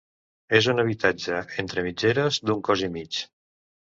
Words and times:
És 0.59 0.69
un 0.71 0.83
habitatge 0.83 1.41
entre 1.63 1.83
mitgeres 1.87 2.39
d'un 2.47 2.65
cos 2.71 2.83
i 2.89 2.91
mig. 2.97 3.21